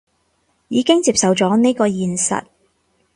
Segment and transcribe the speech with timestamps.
[0.69, 2.45] 已經接受咗呢個現實